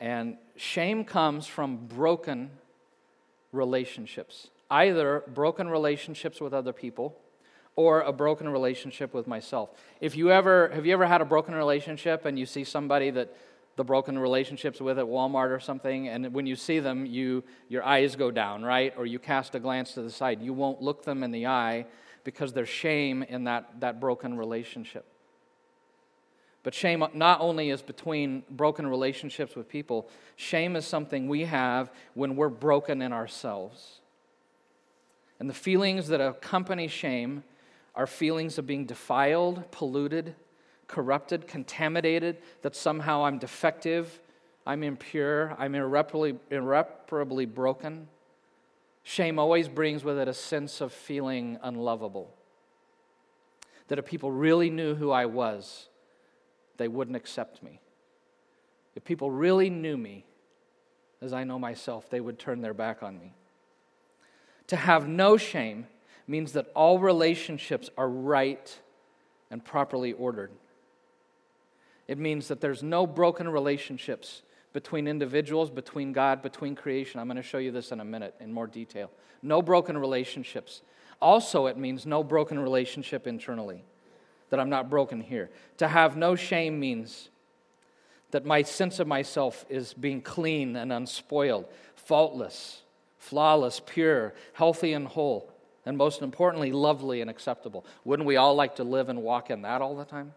[0.00, 2.50] And shame comes from broken
[3.52, 7.16] relationships, either broken relationships with other people
[7.76, 9.70] or a broken relationship with myself.
[10.00, 13.34] If you ever have you ever had a broken relationship and you see somebody that
[13.80, 17.82] the broken relationships with at Walmart or something, and when you see them, you, your
[17.82, 18.92] eyes go down, right?
[18.94, 20.42] Or you cast a glance to the side.
[20.42, 21.86] You won't look them in the eye
[22.22, 25.06] because there's shame in that, that broken relationship.
[26.62, 31.90] But shame not only is between broken relationships with people, shame is something we have
[32.12, 34.00] when we're broken in ourselves.
[35.38, 37.44] And the feelings that accompany shame
[37.94, 40.34] are feelings of being defiled, polluted,
[40.90, 44.20] corrupted, contaminated, that somehow I'm defective,
[44.66, 48.08] I'm impure, I'm irreparably, irreparably broken.
[49.04, 52.34] Shame always brings with it a sense of feeling unlovable.
[53.86, 55.88] That if people really knew who I was,
[56.76, 57.80] they wouldn't accept me.
[58.96, 60.24] If people really knew me
[61.22, 63.32] as I know myself, they would turn their back on me.
[64.66, 65.86] To have no shame
[66.26, 68.76] means that all relationships are right
[69.50, 70.50] and properly ordered.
[72.10, 74.42] It means that there's no broken relationships
[74.72, 77.20] between individuals, between God, between creation.
[77.20, 79.12] I'm going to show you this in a minute in more detail.
[79.42, 80.82] No broken relationships.
[81.22, 83.84] Also, it means no broken relationship internally,
[84.48, 85.50] that I'm not broken here.
[85.76, 87.28] To have no shame means
[88.32, 92.82] that my sense of myself is being clean and unspoiled, faultless,
[93.18, 95.52] flawless, pure, healthy and whole,
[95.86, 97.86] and most importantly, lovely and acceptable.
[98.04, 100.32] Wouldn't we all like to live and walk in that all the time?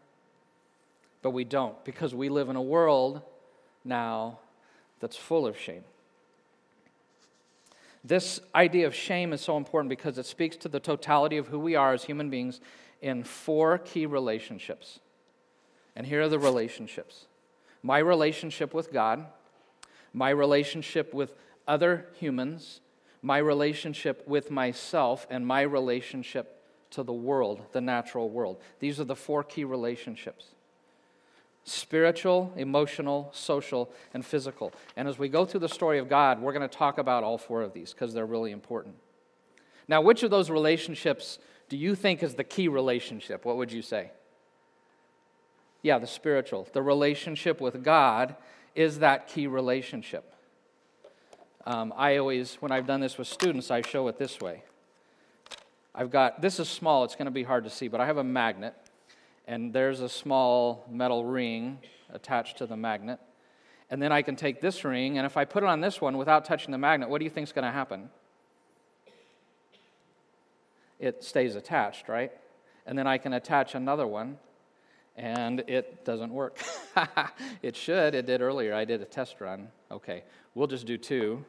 [1.24, 3.22] But we don't because we live in a world
[3.84, 4.38] now
[5.00, 5.84] that's full of shame.
[8.04, 11.58] This idea of shame is so important because it speaks to the totality of who
[11.58, 12.60] we are as human beings
[13.02, 15.00] in four key relationships.
[15.96, 17.26] And here are the relationships
[17.82, 19.26] my relationship with God,
[20.14, 21.34] my relationship with
[21.68, 22.80] other humans,
[23.22, 28.62] my relationship with myself, and my relationship to the world, the natural world.
[28.80, 30.53] These are the four key relationships
[31.66, 34.74] spiritual, emotional, social, and physical.
[34.96, 37.38] And as we go through the story of God, we're going to talk about all
[37.38, 38.96] four of these because they're really important.
[39.88, 43.46] Now, which of those relationships do you think is the key relationship?
[43.46, 44.12] What would you say?
[45.82, 46.68] Yeah, the spiritual.
[46.72, 48.36] The relationship with God
[48.76, 50.34] is that key relationship.
[51.66, 54.64] Um, I always, when I've done this with students, I show it this way.
[55.96, 58.18] I've got, this is small, it's going to be hard to see, but I have
[58.18, 58.76] a magnet
[59.48, 61.80] and there's a small metal ring
[62.10, 63.20] attached to the magnet.
[63.90, 66.18] And then I can take this ring, and if I put it on this one
[66.18, 68.10] without touching the magnet, what do you think is going to happen?
[71.00, 72.32] It stays attached, right?
[72.86, 74.40] And then I can attach another one,
[75.16, 76.60] and it doesn't work.
[77.62, 78.16] it should.
[78.16, 78.74] It did earlier.
[78.74, 79.68] I did a test run.
[79.92, 80.24] Okay,
[80.56, 81.46] we'll just do two.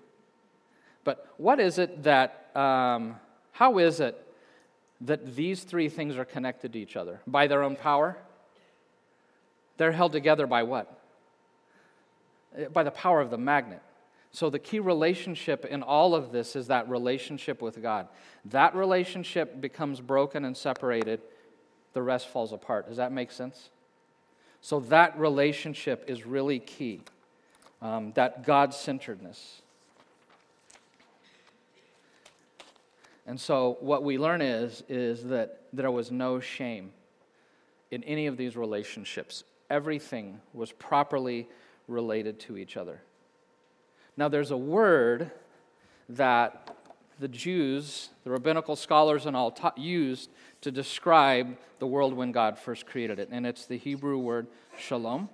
[1.05, 3.17] But what is it that, um,
[3.53, 4.24] how is it
[5.05, 8.17] that these three things are connected to each other by their own power.
[9.77, 11.01] They're held together by what?
[12.73, 13.83] By the power of the magnet.
[14.31, 18.09] So, the key relationship in all of this is that relationship with God.
[18.47, 21.21] That relationship becomes broken and separated,
[21.93, 22.89] the rest falls apart.
[22.89, 23.71] Does that make sense?
[24.61, 27.03] So, that relationship is really key,
[27.81, 29.63] um, that God centeredness.
[33.27, 36.93] And so what we learn is, is that there was no shame
[37.91, 39.45] in any of these relationships.
[39.71, 41.49] Everything was properly
[41.89, 43.01] related to each other.
[44.17, 45.31] Now, there's a word
[46.09, 46.77] that
[47.19, 52.59] the Jews, the rabbinical scholars, and all ta- used to describe the world when God
[52.59, 54.47] first created it, and it's the Hebrew word
[54.79, 55.29] shalom.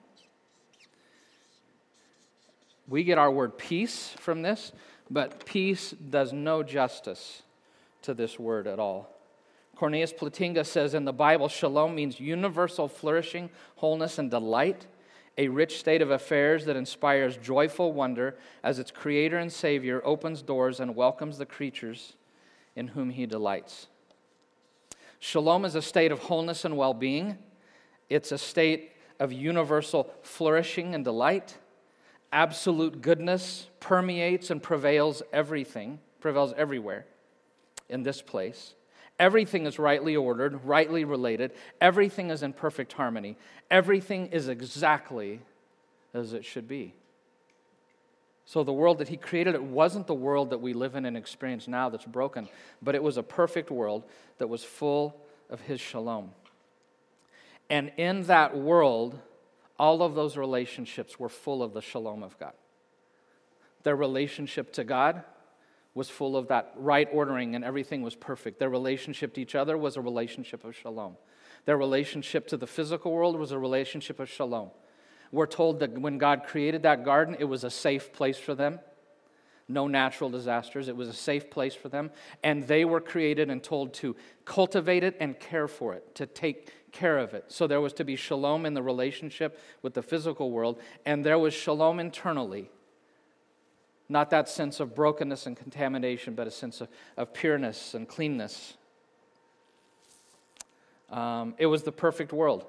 [2.87, 4.73] We get our word peace from this,
[5.11, 7.43] but peace does no justice
[8.03, 9.11] to this word at all.
[9.77, 14.87] Cornelius Plantinga says in the Bible, shalom means universal flourishing, wholeness, and delight,
[15.39, 20.43] a rich state of affairs that inspires joyful wonder as its creator and savior opens
[20.43, 22.15] doors and welcomes the creatures
[22.77, 23.87] in whom he delights.
[25.19, 27.39] Shalom is a state of wholeness and well being,
[28.11, 31.57] it's a state of universal flourishing and delight.
[32.33, 37.07] Absolute goodness permeates and prevails everything, prevails everywhere
[37.91, 38.75] in this place.
[39.19, 41.53] Everything is rightly ordered, rightly related.
[41.81, 43.37] Everything is in perfect harmony.
[43.71, 45.41] Everything is exactly
[46.15, 46.95] as it should be.
[48.47, 51.17] So, the world that He created, it wasn't the world that we live in and
[51.17, 52.49] experience now that's broken,
[52.83, 54.05] but it was a perfect world
[54.39, 56.31] that was full of His shalom.
[57.69, 59.19] And in that world,
[59.79, 62.55] all of those relationships were full of the shalom of God.
[63.83, 65.23] Their relationship to God,
[65.95, 68.59] was full of that right ordering and everything was perfect.
[68.59, 71.17] Their relationship to each other was a relationship of shalom.
[71.65, 74.71] Their relationship to the physical world was a relationship of shalom.
[75.33, 78.81] We're told that when God created that garden, it was a safe place for them.
[79.69, 80.89] No natural disasters.
[80.89, 82.11] It was a safe place for them.
[82.43, 86.73] And they were created and told to cultivate it and care for it, to take
[86.91, 87.45] care of it.
[87.49, 91.39] So there was to be shalom in the relationship with the physical world, and there
[91.39, 92.71] was shalom internally
[94.11, 98.75] not that sense of brokenness and contamination, but a sense of, of pureness and cleanness.
[101.11, 102.67] Um, it was the perfect world,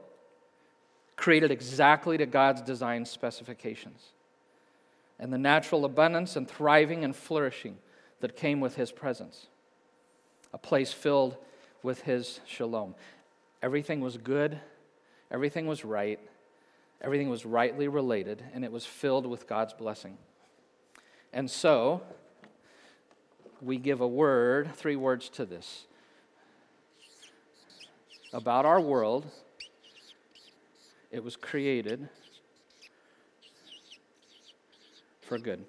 [1.15, 4.09] created exactly to God's design specifications.
[5.19, 7.77] And the natural abundance and thriving and flourishing
[8.19, 9.47] that came with His presence.
[10.53, 11.37] A place filled
[11.83, 12.95] with His shalom.
[13.63, 14.59] Everything was good,
[15.31, 16.19] everything was right,
[17.01, 20.17] everything was rightly related, and it was filled with God's blessing.
[21.33, 22.01] And so,
[23.61, 25.85] we give a word, three words to this
[28.33, 29.25] about our world.
[31.11, 32.07] It was created
[35.21, 35.65] for good.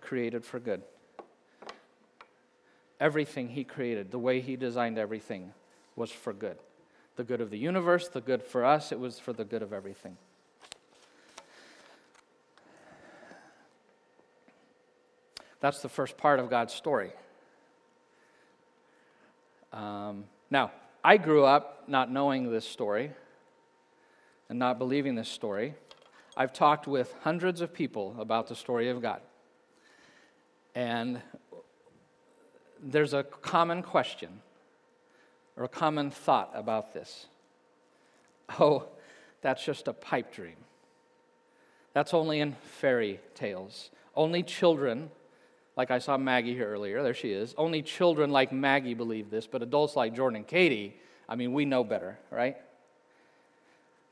[0.00, 0.82] Created for good.
[2.98, 5.52] Everything He created, the way He designed everything,
[5.96, 6.58] was for good.
[7.16, 9.72] The good of the universe, the good for us, it was for the good of
[9.72, 10.16] everything.
[15.60, 17.12] That's the first part of God's story.
[19.72, 20.72] Um, now,
[21.04, 23.12] I grew up not knowing this story
[24.48, 25.74] and not believing this story.
[26.36, 29.20] I've talked with hundreds of people about the story of God.
[30.74, 31.20] And
[32.82, 34.40] there's a common question
[35.56, 37.26] or a common thought about this.
[38.58, 38.86] Oh,
[39.42, 40.56] that's just a pipe dream.
[41.92, 43.90] That's only in fairy tales.
[44.14, 45.10] Only children
[45.80, 47.54] like I saw Maggie here earlier, there she is.
[47.56, 50.94] Only children like Maggie believe this, but adults like Jordan and Katie,
[51.26, 52.58] I mean, we know better, right?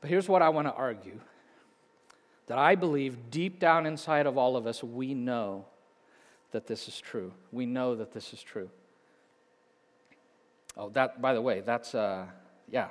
[0.01, 1.19] But here's what I want to argue
[2.47, 5.65] that I believe deep down inside of all of us, we know
[6.53, 7.31] that this is true.
[7.51, 8.71] We know that this is true.
[10.75, 12.25] Oh, that, by the way, that's, uh,
[12.71, 12.87] yeah,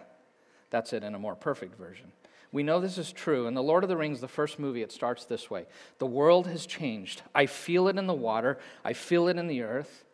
[0.70, 2.12] that's it in a more perfect version.
[2.50, 3.46] We know this is true.
[3.46, 5.66] In The Lord of the Rings, the first movie, it starts this way
[5.98, 7.22] The world has changed.
[7.34, 10.04] I feel it in the water, I feel it in the earth,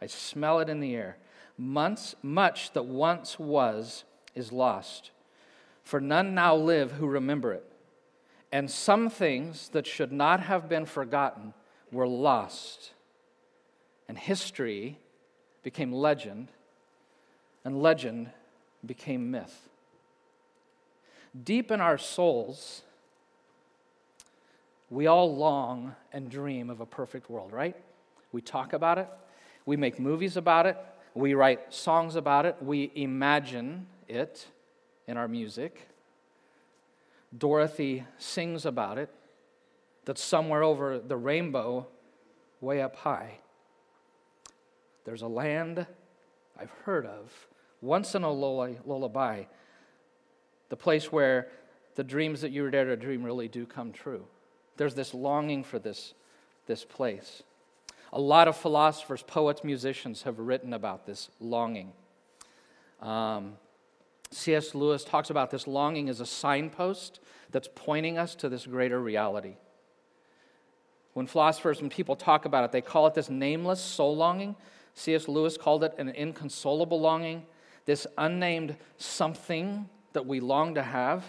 [0.00, 1.16] I smell it in the air.
[1.58, 5.10] Months, much that once was is lost,
[5.82, 7.64] for none now live who remember it.
[8.52, 11.54] And some things that should not have been forgotten
[11.90, 12.92] were lost.
[14.08, 14.98] And history
[15.62, 16.48] became legend,
[17.64, 18.30] and legend
[18.84, 19.68] became myth
[21.44, 22.82] deep in our souls,
[24.90, 27.76] we all long and dream of a perfect world, right?
[28.32, 29.08] We talk about it,
[29.64, 30.76] we make movies about it,
[31.14, 34.46] we write songs about it, we imagine it
[35.06, 35.88] in our music.
[37.36, 39.10] Dorothy sings about it,
[40.04, 41.86] that somewhere over the rainbow,
[42.60, 43.38] way up high,
[45.04, 45.86] there's a land
[46.58, 47.32] I've heard of,
[47.80, 49.44] once in a lullaby,
[50.68, 51.48] the place where
[51.94, 54.24] the dreams that you were there to dream really do come true.
[54.76, 56.14] There's this longing for this,
[56.66, 57.42] this place.
[58.12, 61.92] A lot of philosophers, poets, musicians have written about this longing.
[63.00, 63.54] Um,
[64.30, 64.74] C.S.
[64.74, 69.54] Lewis talks about this longing as a signpost that's pointing us to this greater reality.
[71.14, 74.56] When philosophers and people talk about it, they call it this nameless soul longing.
[74.94, 75.28] C.S.
[75.28, 77.44] Lewis called it an inconsolable longing,
[77.84, 81.24] this unnamed something that we long to have.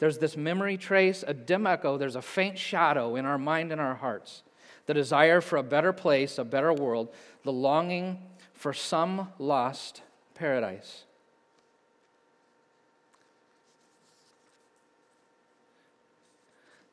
[0.00, 3.80] There's this memory trace, a dim echo, there's a faint shadow in our mind and
[3.80, 4.42] our hearts.
[4.86, 7.14] The desire for a better place, a better world,
[7.44, 8.18] the longing
[8.52, 10.02] for some lost
[10.34, 11.04] paradise.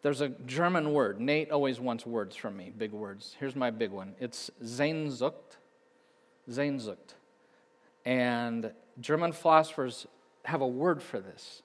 [0.03, 1.19] There's a German word.
[1.19, 3.35] Nate always wants words from me, big words.
[3.39, 5.57] Here's my big one it's Sehnsucht.
[6.47, 7.15] Sehnsucht.
[8.05, 10.05] And German philosophers
[10.43, 11.61] have a word for this.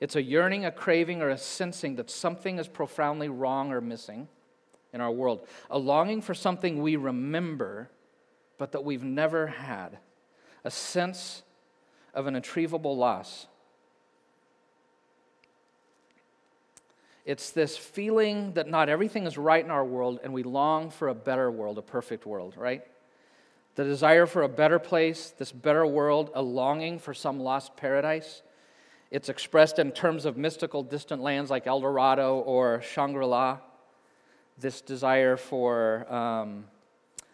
[0.00, 4.28] It's a yearning, a craving, or a sensing that something is profoundly wrong or missing
[4.92, 5.46] in our world.
[5.70, 7.90] A longing for something we remember,
[8.58, 9.98] but that we've never had.
[10.64, 11.42] A sense
[12.12, 13.46] of an irretrievable loss.
[17.24, 21.08] It's this feeling that not everything is right in our world and we long for
[21.08, 22.84] a better world, a perfect world, right?
[23.76, 28.42] The desire for a better place, this better world, a longing for some lost paradise.
[29.10, 33.58] It's expressed in terms of mystical distant lands like El Dorado or Shangri La.
[34.58, 36.64] This desire for, um,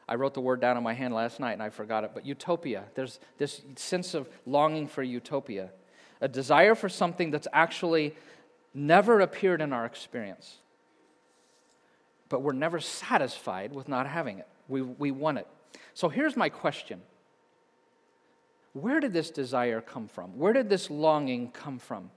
[0.08, 2.26] I wrote the word down on my hand last night and I forgot it, but
[2.26, 2.84] utopia.
[2.96, 5.70] There's this sense of longing for utopia,
[6.20, 8.16] a desire for something that's actually
[8.74, 10.56] never appeared in our experience.
[12.28, 14.48] But we're never satisfied with not having it.
[14.66, 15.46] We, we want it.
[15.94, 17.02] So here's my question
[18.72, 20.38] Where did this desire come from?
[20.38, 22.10] Where did this longing come from?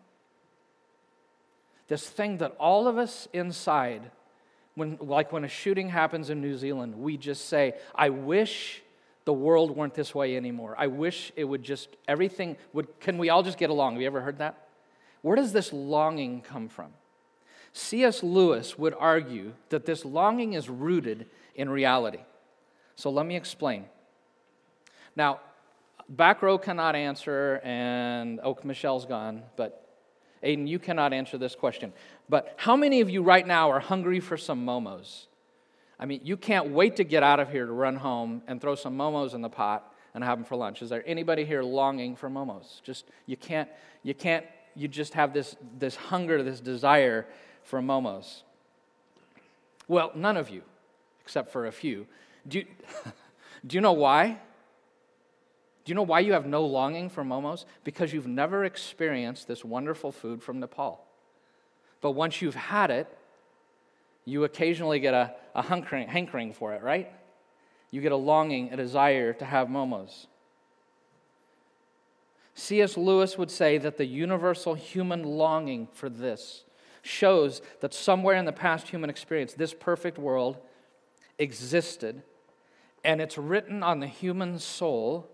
[1.87, 4.09] This thing that all of us inside,
[4.73, 8.81] when, like when a shooting happens in New Zealand, we just say, I wish
[9.25, 10.75] the world weren't this way anymore.
[10.77, 13.93] I wish it would just, everything would, can we all just get along?
[13.93, 14.67] Have you ever heard that?
[15.21, 16.91] Where does this longing come from?
[17.73, 18.23] C.S.
[18.23, 22.19] Lewis would argue that this longing is rooted in reality.
[22.95, 23.85] So let me explain.
[25.15, 25.39] Now,
[26.09, 29.81] back row cannot answer, and oh, Michelle's gone, but
[30.43, 31.93] Aiden, you cannot answer this question.
[32.29, 35.27] But how many of you right now are hungry for some momos?
[35.99, 38.75] I mean, you can't wait to get out of here to run home and throw
[38.75, 40.81] some momos in the pot and have them for lunch.
[40.81, 42.81] Is there anybody here longing for momos?
[42.83, 43.69] Just you can't
[44.03, 47.25] you can't you just have this, this hunger, this desire
[47.63, 48.41] for momos.
[49.87, 50.63] Well, none of you,
[51.23, 52.07] except for a few.
[52.47, 52.65] Do you,
[53.67, 54.39] do you know why?
[55.83, 57.65] Do you know why you have no longing for momos?
[57.83, 61.05] Because you've never experienced this wonderful food from Nepal.
[62.01, 63.07] But once you've had it,
[64.25, 67.11] you occasionally get a, a hankering, hankering for it, right?
[67.91, 70.25] You get a longing, a desire to have momos.
[72.55, 72.97] C.S.
[72.97, 76.63] Lewis would say that the universal human longing for this
[77.01, 80.57] shows that somewhere in the past human experience, this perfect world
[81.37, 82.23] existed,
[83.05, 85.29] and it's written on the human soul,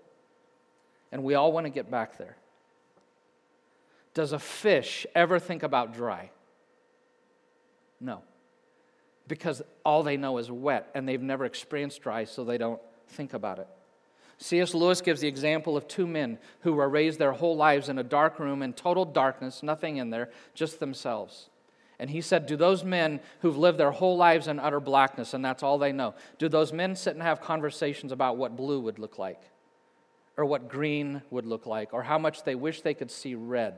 [1.11, 2.35] and we all want to get back there.
[4.13, 6.31] Does a fish ever think about dry?
[7.99, 8.21] No.
[9.27, 13.33] Because all they know is wet, and they've never experienced dry, so they don't think
[13.33, 13.67] about it.
[14.37, 14.73] C.S.
[14.73, 18.03] Lewis gives the example of two men who were raised their whole lives in a
[18.03, 21.47] dark room in total darkness, nothing in there, just themselves.
[22.01, 25.45] And he said, Do those men who've lived their whole lives in utter blackness and
[25.45, 28.97] that's all they know, do those men sit and have conversations about what blue would
[28.97, 29.39] look like,
[30.35, 33.75] or what green would look like, or how much they wish they could see red?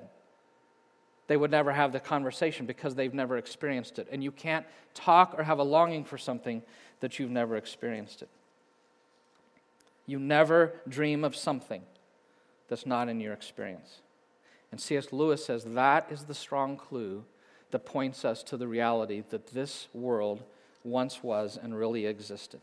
[1.28, 4.08] They would never have the conversation because they've never experienced it.
[4.10, 6.62] And you can't talk or have a longing for something
[7.02, 8.30] that you've never experienced it.
[10.06, 11.82] You never dream of something
[12.70, 14.00] that's not in your experience.
[14.72, 15.12] And C.S.
[15.12, 17.26] Lewis says that is the strong clue
[17.74, 20.44] that points us to the reality that this world
[20.84, 22.60] once was and really existed.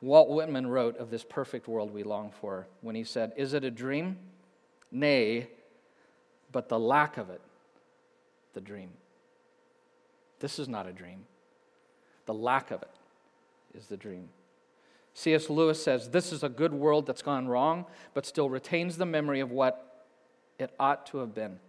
[0.00, 3.62] Walt Whitman wrote of this perfect world we long for when he said, Is it
[3.62, 4.18] a dream?
[4.90, 5.46] Nay,
[6.50, 7.40] but the lack of it,
[8.52, 8.90] the dream.
[10.40, 11.26] This is not a dream.
[12.26, 12.90] The lack of it
[13.78, 14.28] is the dream.
[15.14, 15.48] C.S.
[15.48, 19.38] Lewis says this is a good world that's gone wrong, but still retains the memory
[19.38, 20.08] of what
[20.58, 21.60] it ought to have been.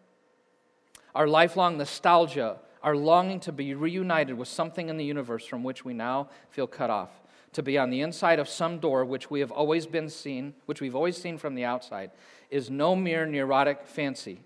[1.16, 5.86] Our lifelong nostalgia, our longing to be reunited with something in the universe from which
[5.86, 7.10] we now feel cut off,
[7.54, 10.82] to be on the inside of some door which we have always been seen, which
[10.82, 12.12] we've always seen from the outside,
[12.52, 14.42] is no mere neurotic fancy,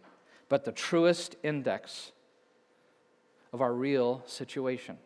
[0.48, 2.12] but the truest index
[3.52, 4.98] of our real situation.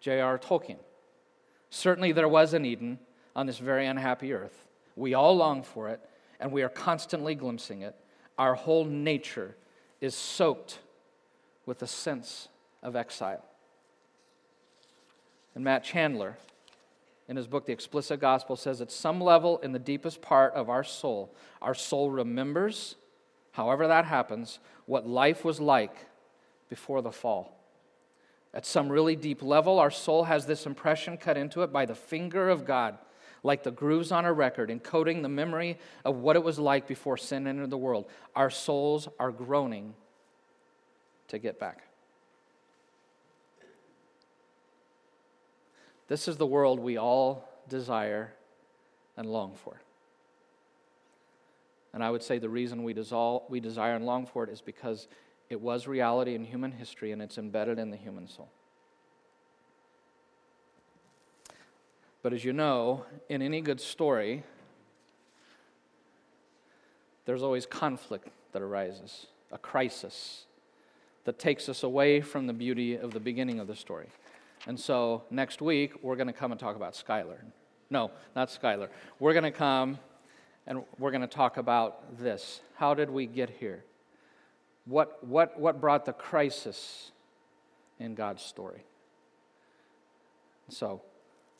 [0.00, 0.38] J.R.
[0.38, 0.78] Tolkien.
[1.68, 2.98] Certainly, there was an Eden
[3.34, 4.64] on this very unhappy earth.
[4.94, 6.00] We all long for it,
[6.40, 7.94] and we are constantly glimpsing it.
[8.38, 9.56] Our whole nature
[10.00, 10.78] is soaked
[11.64, 12.48] with a sense
[12.82, 13.44] of exile.
[15.54, 16.36] And Matt Chandler,
[17.28, 20.68] in his book, The Explicit Gospel, says at some level in the deepest part of
[20.68, 22.96] our soul, our soul remembers,
[23.52, 25.96] however that happens, what life was like
[26.68, 27.56] before the fall.
[28.52, 31.94] At some really deep level, our soul has this impression cut into it by the
[31.94, 32.98] finger of God,
[33.46, 37.16] like the grooves on a record, encoding the memory of what it was like before
[37.16, 38.06] sin entered the world.
[38.34, 39.94] Our souls are groaning
[41.28, 41.84] to get back.
[46.08, 48.32] This is the world we all desire
[49.16, 49.80] and long for.
[51.94, 54.60] And I would say the reason we, dissolve, we desire and long for it is
[54.60, 55.08] because
[55.48, 58.50] it was reality in human history and it's embedded in the human soul.
[62.26, 64.42] But as you know, in any good story,
[67.24, 70.46] there's always conflict that arises, a crisis
[71.22, 74.08] that takes us away from the beauty of the beginning of the story.
[74.66, 77.38] And so next week, we're going to come and talk about Skylar.
[77.90, 78.88] No, not Skylar.
[79.20, 79.96] We're going to come
[80.66, 82.60] and we're going to talk about this.
[82.74, 83.84] How did we get here?
[84.84, 87.12] What, what, what brought the crisis
[88.00, 88.82] in God's story?
[90.68, 91.02] So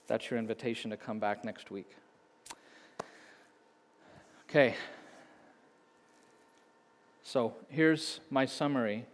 [0.07, 1.91] that's your invitation to come back next week.
[4.49, 4.75] Okay.
[7.23, 9.05] So here's my summary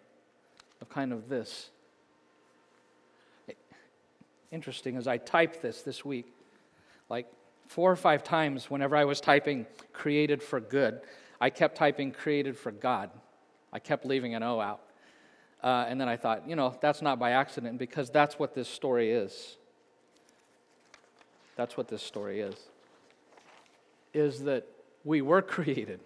[0.81, 1.71] of kind of this.
[4.51, 6.27] Interesting, as I typed this this week,
[7.09, 7.27] like
[7.69, 11.01] four or five times whenever I was typing created for good,
[11.41, 13.11] I kept typing created for God.
[13.73, 14.81] I kept leaving an O out.
[15.63, 18.69] Uh, and then I thought, you know, that's not by accident because that's what this
[18.69, 19.57] story is.
[21.57, 22.57] That's what this story is.
[24.15, 24.67] Is that
[25.05, 26.01] we were created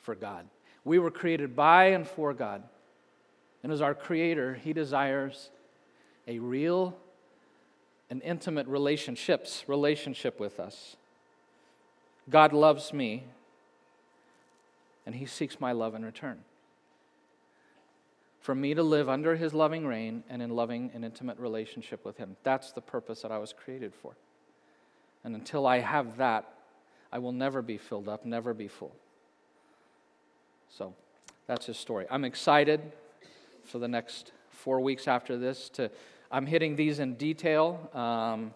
[0.00, 0.46] for God.
[0.84, 2.62] We were created by and for God.
[3.62, 5.50] And as our Creator, He desires
[6.26, 6.96] a real
[8.10, 10.96] and intimate relationships relationship with us.
[12.28, 13.24] God loves me,
[15.06, 16.38] and He seeks my love in return
[18.42, 22.18] for me to live under his loving reign and in loving and intimate relationship with
[22.18, 22.36] him.
[22.42, 24.14] That's the purpose that I was created for.
[25.24, 26.48] And until I have that,
[27.12, 28.94] I will never be filled up, never be full.
[30.68, 30.94] So
[31.46, 32.06] that's his story.
[32.10, 32.80] I'm excited
[33.64, 35.90] for the next four weeks after this to
[36.30, 38.52] i'm hitting these in detail um,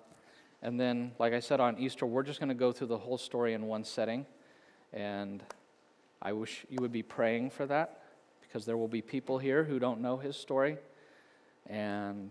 [0.63, 3.17] and then like i said on easter we're just going to go through the whole
[3.17, 4.27] story in one setting
[4.93, 5.45] and
[6.21, 8.03] i wish you would be praying for that
[8.57, 10.79] because there will be people here who don't know his story.
[11.67, 12.31] And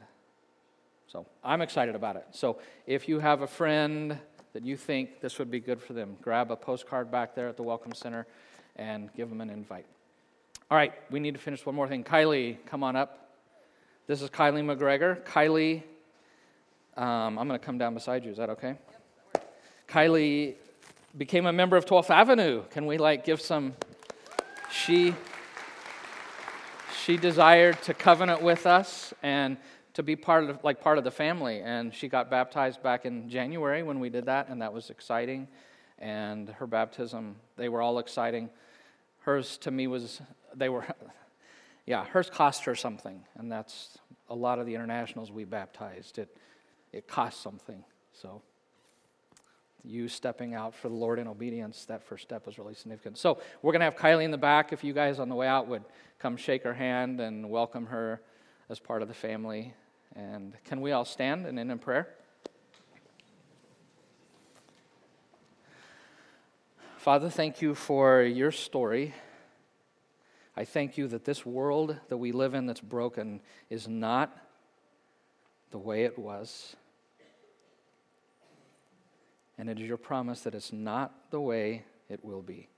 [1.07, 2.25] so I'm excited about it.
[2.31, 4.17] So if you have a friend
[4.53, 7.57] that you think this would be good for them, grab a postcard back there at
[7.57, 8.25] the Welcome Center
[8.75, 9.85] and give them an invite.
[10.71, 12.03] All right, we need to finish one more thing.
[12.03, 13.29] Kylie, come on up.
[14.07, 15.23] This is Kylie McGregor.
[15.23, 15.83] Kylie,
[16.97, 18.31] um, I'm going to come down beside you.
[18.31, 18.75] Is that okay?
[19.33, 19.53] Yep.
[19.87, 20.55] Kylie
[21.17, 22.63] became a member of 12th Avenue.
[22.71, 23.73] Can we like give some?
[24.71, 25.13] She
[27.05, 29.57] she desired to covenant with us and
[29.95, 33.29] to be part of like part of the family and she got baptized back in
[33.29, 35.47] January when we did that and that was exciting
[35.99, 38.49] and her baptism they were all exciting
[39.21, 40.21] hers to me was
[40.53, 40.85] they were
[41.85, 43.97] yeah hers cost her something and that's
[44.29, 46.37] a lot of the internationals we baptized it
[46.91, 47.83] it cost something
[48.13, 48.41] so
[49.87, 53.19] you stepping out for the Lord in obedience, that first step was really significant.
[53.19, 54.73] So we're going to have Kylie in the back.
[54.73, 55.83] If you guys on the way out would
[56.17, 58.19] come shake her hand and welcome her
[58.67, 59.75] as part of the family.
[60.15, 62.07] And can we all stand and end in prayer?
[66.97, 69.13] Father, thank you for your story.
[70.57, 74.35] I thank you that this world that we live in that's broken is not
[75.71, 76.75] the way it was.
[79.57, 82.69] And it is your promise that it's not the way it will be.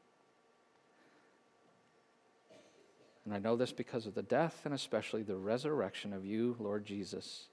[3.27, 6.85] And I know this because of the death and especially the resurrection of you, Lord
[6.85, 7.47] Jesus.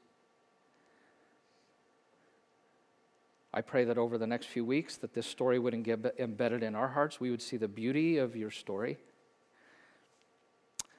[3.53, 6.77] I pray that over the next few weeks that this story would get embedded in
[6.77, 7.18] our hearts.
[7.18, 8.99] We would see the beauty of your story.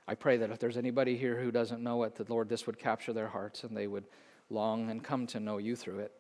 [0.09, 2.77] I pray that if there's anybody here who doesn't know it, that Lord, this would
[2.77, 4.03] capture their hearts and they would
[4.49, 6.11] long and come to know you through it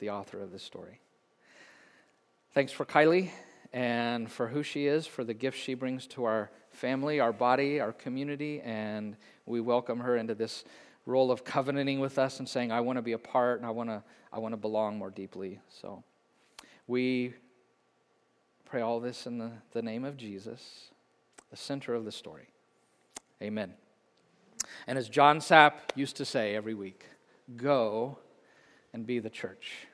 [0.00, 1.00] the author of this story.
[2.52, 3.30] Thanks for Kylie
[3.72, 7.80] and for who she is, for the gift she brings to our family, our body,
[7.80, 9.16] our community, and
[9.46, 10.64] we welcome her into this
[11.06, 13.70] role of covenanting with us and saying, I want to be a part and I
[13.70, 14.02] want to,
[14.32, 15.58] I want to belong more deeply.
[15.68, 16.04] So
[16.86, 17.34] we
[18.64, 20.90] pray all this in the, the name of Jesus,
[21.50, 22.48] the center of the story.
[23.42, 23.74] Amen.
[24.86, 27.04] And as John Sapp used to say every week,
[27.56, 28.18] go
[28.92, 29.88] and be the church.